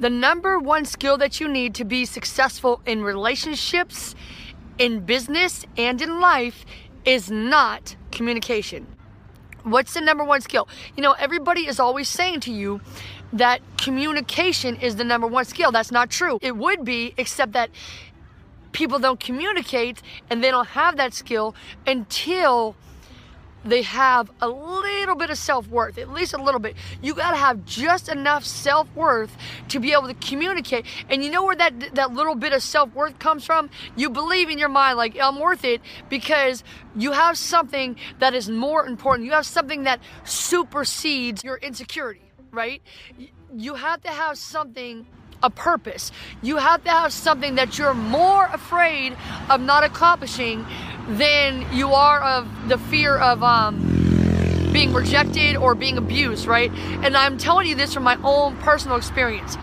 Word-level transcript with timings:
The 0.00 0.10
number 0.10 0.58
one 0.60 0.84
skill 0.84 1.18
that 1.18 1.40
you 1.40 1.48
need 1.48 1.74
to 1.74 1.84
be 1.84 2.04
successful 2.04 2.80
in 2.86 3.02
relationships, 3.02 4.14
in 4.78 5.00
business, 5.00 5.64
and 5.76 6.00
in 6.00 6.20
life 6.20 6.64
is 7.04 7.30
not 7.30 7.96
communication. 8.12 8.86
What's 9.64 9.94
the 9.94 10.00
number 10.00 10.22
one 10.22 10.40
skill? 10.40 10.68
You 10.96 11.02
know, 11.02 11.12
everybody 11.18 11.66
is 11.66 11.80
always 11.80 12.08
saying 12.08 12.40
to 12.40 12.52
you 12.52 12.80
that 13.32 13.60
communication 13.76 14.76
is 14.76 14.96
the 14.96 15.04
number 15.04 15.26
one 15.26 15.44
skill. 15.44 15.72
That's 15.72 15.90
not 15.90 16.10
true. 16.10 16.38
It 16.40 16.56
would 16.56 16.84
be, 16.84 17.12
except 17.16 17.52
that 17.52 17.70
people 18.70 19.00
don't 19.00 19.18
communicate 19.18 20.00
and 20.30 20.44
they 20.44 20.50
don't 20.52 20.68
have 20.68 20.96
that 20.96 21.12
skill 21.12 21.56
until 21.86 22.76
they 23.64 23.82
have 23.82 24.30
a 24.40 24.48
little 24.48 25.14
bit 25.14 25.30
of 25.30 25.38
self-worth 25.38 25.98
at 25.98 26.10
least 26.10 26.34
a 26.34 26.42
little 26.42 26.60
bit. 26.60 26.76
You 27.02 27.14
got 27.14 27.32
to 27.32 27.36
have 27.36 27.64
just 27.64 28.08
enough 28.08 28.44
self-worth 28.44 29.36
to 29.68 29.80
be 29.80 29.92
able 29.92 30.08
to 30.08 30.14
communicate. 30.14 30.86
And 31.08 31.24
you 31.24 31.30
know 31.30 31.44
where 31.44 31.56
that 31.56 31.94
that 31.94 32.12
little 32.12 32.34
bit 32.34 32.52
of 32.52 32.62
self-worth 32.62 33.18
comes 33.18 33.44
from? 33.44 33.70
You 33.96 34.10
believe 34.10 34.48
in 34.50 34.58
your 34.58 34.68
mind 34.68 34.96
like 34.96 35.18
i'm 35.18 35.38
worth 35.38 35.64
it 35.64 35.80
because 36.08 36.64
you 36.96 37.12
have 37.12 37.36
something 37.36 37.96
that 38.18 38.34
is 38.34 38.48
more 38.48 38.86
important. 38.86 39.26
You 39.26 39.32
have 39.32 39.46
something 39.46 39.84
that 39.84 40.00
supersedes 40.24 41.44
your 41.44 41.56
insecurity 41.56 42.22
right? 42.50 42.82
You 43.54 43.74
have 43.74 44.02
to 44.02 44.10
have 44.10 44.38
something 44.38 45.06
a 45.42 45.50
purpose. 45.50 46.10
You 46.42 46.56
have 46.56 46.82
to 46.84 46.90
have 46.90 47.12
something 47.12 47.54
that 47.56 47.78
you're 47.78 47.94
more 47.94 48.46
afraid 48.46 49.16
of 49.48 49.60
not 49.60 49.84
accomplishing 49.84 50.66
than 51.08 51.66
you 51.74 51.92
are 51.94 52.20
of 52.20 52.68
the 52.68 52.78
fear 52.78 53.16
of 53.16 53.42
um, 53.42 54.70
being 54.72 54.92
rejected 54.92 55.56
or 55.56 55.74
being 55.74 55.96
abused, 55.98 56.46
right? 56.46 56.70
And 57.02 57.16
I'm 57.16 57.38
telling 57.38 57.66
you 57.66 57.74
this 57.74 57.94
from 57.94 58.02
my 58.02 58.18
own 58.22 58.56
personal 58.58 58.96
experience. 58.96 59.56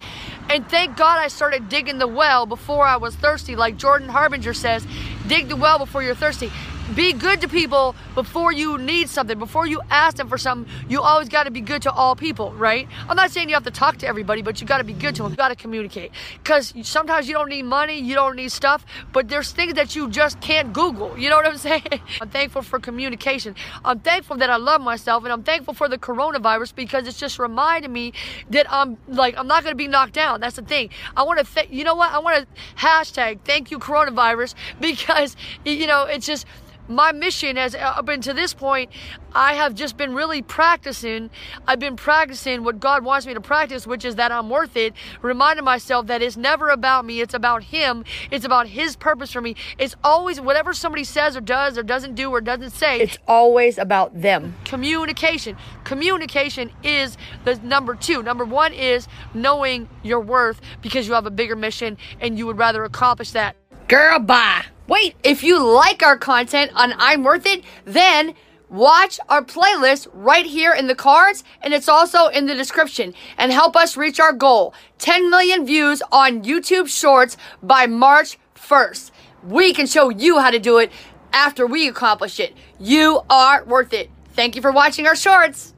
And 0.49 0.67
thank 0.69 0.97
God 0.97 1.19
I 1.19 1.27
started 1.27 1.69
digging 1.69 1.97
the 1.97 2.07
well 2.07 2.45
before 2.45 2.85
I 2.85 2.97
was 2.97 3.15
thirsty. 3.15 3.55
Like 3.55 3.77
Jordan 3.77 4.09
Harbinger 4.09 4.53
says, 4.53 4.85
dig 5.27 5.49
the 5.49 5.55
well 5.55 5.79
before 5.79 6.03
you're 6.03 6.15
thirsty 6.15 6.51
be 6.93 7.13
good 7.13 7.41
to 7.41 7.47
people 7.47 7.95
before 8.13 8.51
you 8.51 8.77
need 8.77 9.09
something, 9.09 9.39
before 9.39 9.65
you 9.65 9.81
ask 9.89 10.17
them 10.17 10.29
for 10.29 10.37
something. 10.37 10.71
You 10.87 11.01
always 11.01 11.29
got 11.29 11.43
to 11.43 11.51
be 11.51 11.61
good 11.61 11.81
to 11.83 11.91
all 11.91 12.15
people, 12.15 12.53
right? 12.53 12.87
I'm 13.09 13.15
not 13.15 13.31
saying 13.31 13.49
you 13.49 13.55
have 13.55 13.63
to 13.63 13.71
talk 13.71 13.97
to 13.97 14.07
everybody, 14.07 14.41
but 14.41 14.61
you 14.61 14.67
got 14.67 14.77
to 14.77 14.83
be 14.83 14.93
good 14.93 15.15
to 15.15 15.23
them. 15.23 15.31
You 15.31 15.37
got 15.37 15.49
to 15.49 15.55
communicate 15.55 16.11
because 16.43 16.73
sometimes 16.83 17.27
you 17.27 17.33
don't 17.33 17.49
need 17.49 17.63
money, 17.63 17.99
you 17.99 18.13
don't 18.13 18.35
need 18.35 18.51
stuff, 18.51 18.85
but 19.13 19.27
there's 19.29 19.51
things 19.51 19.73
that 19.75 19.95
you 19.95 20.09
just 20.09 20.39
can't 20.41 20.73
Google. 20.73 21.17
You 21.17 21.29
know 21.29 21.37
what 21.37 21.47
I'm 21.47 21.57
saying? 21.69 22.01
I'm 22.21 22.29
thankful 22.29 22.61
for 22.61 22.79
communication. 22.79 23.55
I'm 23.83 23.99
thankful 23.99 24.37
that 24.37 24.49
I 24.49 24.57
love 24.57 24.81
myself, 24.81 25.23
and 25.23 25.33
I'm 25.33 25.43
thankful 25.43 25.73
for 25.73 25.89
the 25.89 25.97
coronavirus 25.97 26.75
because 26.75 27.07
it's 27.07 27.19
just 27.19 27.39
reminding 27.39 27.91
me 27.91 28.13
that 28.49 28.71
I'm 28.71 28.97
like 29.07 29.35
I'm 29.37 29.47
not 29.47 29.65
to 29.65 29.75
be 29.75 29.87
knocked 29.87 30.13
down. 30.13 30.39
That's 30.41 30.55
the 30.55 30.61
thing. 30.61 30.89
I 31.15 31.23
want 31.23 31.39
to, 31.39 31.53
th- 31.53 31.69
you 31.69 31.83
know 31.83 31.95
what? 31.95 32.11
I 32.11 32.19
want 32.19 32.45
to 32.45 32.61
hashtag 32.75 33.39
thank 33.43 33.71
you 33.71 33.79
coronavirus 33.79 34.53
because 34.79 35.35
you 35.63 35.87
know 35.87 36.03
it's 36.03 36.25
just 36.25 36.45
my 36.87 37.11
mission 37.11 37.55
has 37.55 37.75
uh, 37.75 37.79
up 37.79 38.09
until 38.09 38.33
this 38.33 38.53
point 38.53 38.89
i 39.33 39.53
have 39.53 39.73
just 39.73 39.97
been 39.97 40.13
really 40.13 40.41
practicing 40.41 41.29
i've 41.67 41.79
been 41.79 41.95
practicing 41.95 42.63
what 42.63 42.79
god 42.79 43.03
wants 43.03 43.25
me 43.25 43.33
to 43.33 43.41
practice 43.41 43.87
which 43.87 44.05
is 44.05 44.15
that 44.15 44.31
i'm 44.31 44.49
worth 44.49 44.75
it 44.77 44.93
reminding 45.21 45.65
myself 45.65 46.07
that 46.07 46.21
it's 46.21 46.37
never 46.37 46.69
about 46.69 47.05
me 47.05 47.21
it's 47.21 47.33
about 47.33 47.63
him 47.63 48.03
it's 48.31 48.45
about 48.45 48.67
his 48.67 48.95
purpose 48.95 49.31
for 49.31 49.41
me. 49.41 49.55
It's 49.77 49.95
always 50.03 50.39
whatever 50.39 50.73
somebody 50.73 51.03
says 51.03 51.35
or 51.35 51.41
does 51.41 51.77
or 51.77 51.83
doesn't 51.83 52.15
do 52.15 52.31
or 52.31 52.41
doesn't 52.41 52.71
say. 52.71 52.99
It's 52.99 53.17
always 53.27 53.77
about 53.77 54.19
them. 54.21 54.55
Communication. 54.65 55.57
Communication 55.83 56.71
is 56.83 57.17
the 57.43 57.55
number 57.57 57.95
two. 57.95 58.23
Number 58.23 58.45
one 58.45 58.73
is 58.73 59.07
knowing 59.33 59.89
your 60.03 60.19
worth 60.19 60.61
because 60.81 61.07
you 61.07 61.13
have 61.13 61.25
a 61.25 61.31
bigger 61.31 61.55
mission 61.55 61.97
and 62.19 62.37
you 62.37 62.45
would 62.45 62.57
rather 62.57 62.83
accomplish 62.83 63.31
that. 63.31 63.55
Girl 63.87 64.19
bye 64.19 64.65
Wait, 64.87 65.15
if 65.23 65.43
you 65.43 65.63
like 65.63 66.03
our 66.03 66.17
content 66.17 66.71
on 66.75 66.93
I'm 66.97 67.23
Worth 67.23 67.47
It, 67.47 67.63
then 67.85 68.35
watch 68.69 69.19
our 69.29 69.43
playlist 69.43 70.07
right 70.13 70.45
here 70.45 70.73
in 70.73 70.85
the 70.85 70.95
cards 70.95 71.43
and 71.61 71.73
it's 71.73 71.89
also 71.89 72.27
in 72.27 72.45
the 72.45 72.53
description 72.53 73.13
and 73.37 73.51
help 73.51 73.75
us 73.75 73.97
reach 73.97 74.19
our 74.19 74.33
goal 74.33 74.73
10 74.99 75.29
million 75.29 75.65
views 75.65 76.03
on 76.11 76.43
YouTube 76.43 76.87
Shorts 76.87 77.35
by 77.63 77.87
March 77.87 78.37
1st. 78.55 79.11
We 79.43 79.73
can 79.73 79.87
show 79.87 80.09
you 80.09 80.39
how 80.39 80.51
to 80.51 80.59
do 80.59 80.77
it 80.77 80.91
after 81.33 81.65
we 81.65 81.87
accomplish 81.87 82.39
it. 82.39 82.53
You 82.79 83.21
are 83.29 83.63
worth 83.65 83.93
it. 83.93 84.09
Thank 84.33 84.55
you 84.55 84.61
for 84.61 84.71
watching 84.71 85.07
our 85.07 85.15
shorts. 85.15 85.74